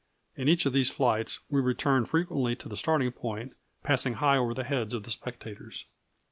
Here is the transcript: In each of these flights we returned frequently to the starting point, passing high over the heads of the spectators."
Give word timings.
In 0.35 0.49
each 0.49 0.65
of 0.65 0.73
these 0.73 0.89
flights 0.89 1.41
we 1.51 1.61
returned 1.61 2.09
frequently 2.09 2.55
to 2.55 2.67
the 2.67 2.75
starting 2.75 3.11
point, 3.11 3.53
passing 3.83 4.13
high 4.15 4.35
over 4.37 4.55
the 4.55 4.63
heads 4.63 4.95
of 4.95 5.03
the 5.03 5.11
spectators." 5.11 5.85